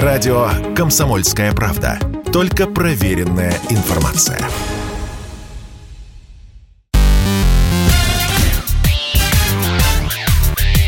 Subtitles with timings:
[0.00, 1.98] Радио «Комсомольская правда».
[2.32, 4.38] Только проверенная информация.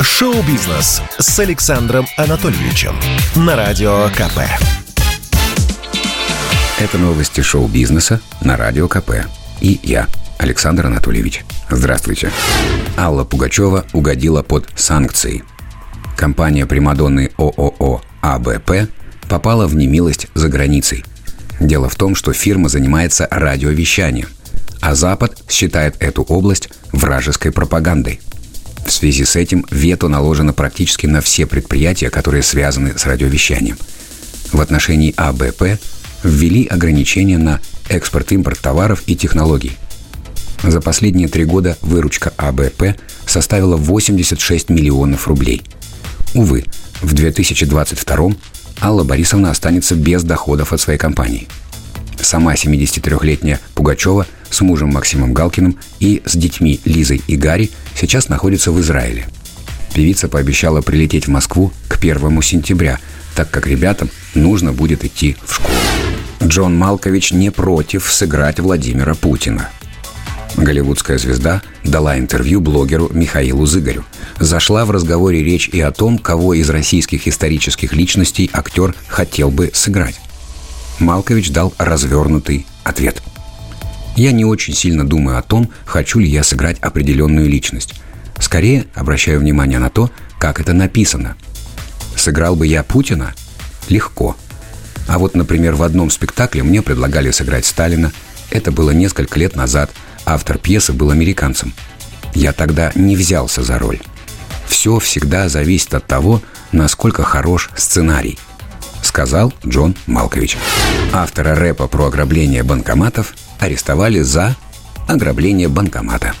[0.00, 2.94] Шоу-бизнес с Александром Анатольевичем
[3.34, 4.38] на Радио КП.
[6.78, 9.26] Это новости шоу-бизнеса на Радио КП.
[9.60, 10.06] И я,
[10.38, 11.44] Александр Анатольевич.
[11.68, 12.30] Здравствуйте.
[12.96, 15.42] Алла Пугачева угодила под санкции.
[16.16, 18.88] Компания Примадонны ООО АБП
[19.28, 21.04] попала в немилость за границей.
[21.60, 24.28] Дело в том, что фирма занимается радиовещанием,
[24.80, 28.20] а Запад считает эту область вражеской пропагандой.
[28.84, 33.78] В связи с этим вето наложено практически на все предприятия, которые связаны с радиовещанием.
[34.52, 35.80] В отношении АБП
[36.24, 39.72] ввели ограничения на экспорт-импорт товаров и технологий.
[40.62, 42.96] За последние три года выручка АБП
[43.26, 45.62] составила 86 миллионов рублей.
[46.34, 46.64] Увы,
[47.02, 48.32] в 2022
[48.80, 51.48] Алла Борисовна останется без доходов от своей компании.
[52.20, 58.70] Сама 73-летняя Пугачева с мужем Максимом Галкиным и с детьми Лизой и Гарри сейчас находится
[58.70, 59.26] в Израиле.
[59.94, 62.98] Певица пообещала прилететь в Москву к 1 сентября,
[63.34, 65.74] так как ребятам нужно будет идти в школу.
[66.42, 69.68] Джон Малкович не против сыграть Владимира Путина.
[70.56, 74.04] Голливудская звезда дала интервью блогеру Михаилу Зыгорю.
[74.38, 79.70] Зашла в разговоре речь и о том, кого из российских исторических личностей актер хотел бы
[79.72, 80.20] сыграть.
[80.98, 83.22] Малкович дал развернутый ответ.
[84.16, 87.94] «Я не очень сильно думаю о том, хочу ли я сыграть определенную личность.
[88.38, 91.36] Скорее обращаю внимание на то, как это написано.
[92.16, 93.34] Сыграл бы я Путина?
[93.88, 94.36] Легко.
[95.08, 98.12] А вот, например, в одном спектакле мне предлагали сыграть Сталина.
[98.52, 99.90] Это было несколько лет назад.
[100.24, 101.74] Автор пьесы был американцем.
[102.34, 103.98] Я тогда не взялся за роль.
[104.66, 108.38] Все всегда зависит от того, насколько хорош сценарий–
[109.12, 110.56] сказал Джон Малкович.
[111.12, 114.56] Автора рэпа про ограбление банкоматов арестовали за
[115.06, 116.34] ограбление банкомата.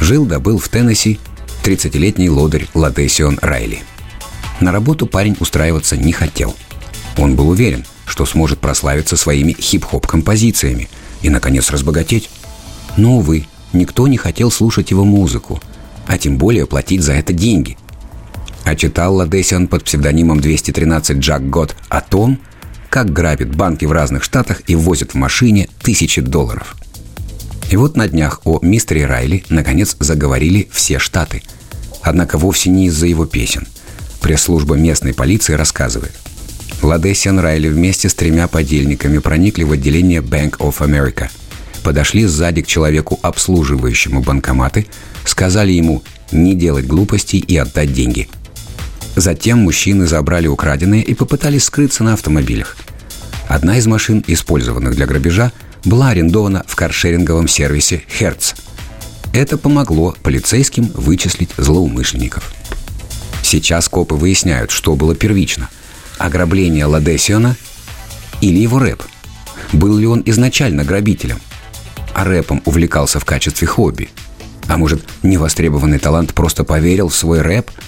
[0.00, 1.20] Жил да был в Теннесси
[1.62, 3.84] 30-летний лодырь Ладесион Райли.
[4.60, 6.56] На работу парень устраиваться не хотел.
[7.16, 10.88] Он был уверен, что сможет прославиться своими хип-хоп композициями
[11.22, 12.30] и, наконец, разбогатеть.
[12.96, 15.60] Но, увы, никто не хотел слушать его музыку,
[16.06, 17.76] а тем более платить за это деньги–
[18.68, 22.38] а читал Ладесиан под псевдонимом 213 Джак Год о том,
[22.90, 26.76] как грабит банки в разных штатах и возит в машине тысячи долларов.
[27.70, 31.42] И вот на днях о мистере Райли наконец заговорили все штаты.
[32.02, 33.66] Однако вовсе не из-за его песен.
[34.20, 36.12] Пресс-служба местной полиции рассказывает.
[36.82, 41.28] Ладесиан Райли вместе с тремя подельниками проникли в отделение Bank of America.
[41.82, 44.86] Подошли сзади к человеку, обслуживающему банкоматы,
[45.24, 46.02] сказали ему
[46.32, 48.28] не делать глупостей и отдать деньги–
[49.18, 52.76] Затем мужчины забрали украденные и попытались скрыться на автомобилях.
[53.48, 55.50] Одна из машин, использованных для грабежа,
[55.84, 58.54] была арендована в каршеринговом сервисе «Херц».
[59.32, 62.52] Это помогло полицейским вычислить злоумышленников.
[63.42, 65.68] Сейчас копы выясняют, что было первично–
[66.18, 67.56] ограбление Ладесиона
[68.40, 69.02] или его рэп.
[69.72, 71.40] Был ли он изначально грабителем?
[72.14, 74.10] А рэпом увлекался в качестве хобби?
[74.66, 77.70] А может, невостребованный талант просто поверил в свой рэп–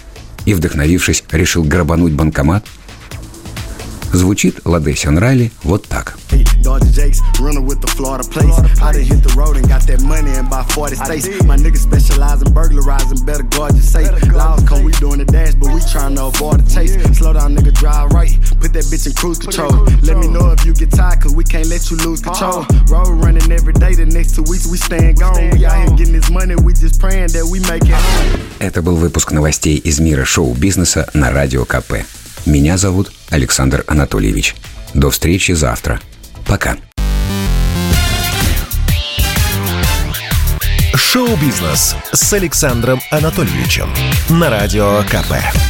[0.44, 2.64] и, вдохновившись, решил грабануть банкомат?
[4.12, 6.16] Звучит Ладесион Райли вот так.
[6.62, 8.52] Dodger Jakes, runner with the Florida place.
[8.82, 11.26] I done hit the road and got that money in about 40 states.
[11.44, 14.12] My niggas specialize in burglarizing, better guard your safe.
[14.32, 16.92] Laws come, we doing the dash, but we trying to avoid the chase.
[17.16, 18.30] Slow down, nigga, drive right.
[18.60, 19.72] Put that bitch in cruise control.
[20.02, 22.66] Let me know if you get tired, cause we can't let you lose control.
[22.92, 25.50] Road running every day, the next two weeks we staying gone.
[25.52, 28.40] We out here getting this money, we just praying that we make it home.
[28.58, 32.04] Это был выпуск новостей из мира шоу-бизнеса на Радио КП.
[32.46, 34.54] Меня зовут Александр Анатольевич.
[34.94, 36.00] До встречи завтра.
[36.46, 36.76] Пока.
[40.94, 43.92] Шоу-бизнес с Александром Анатольевичем
[44.28, 45.69] на Радио КП.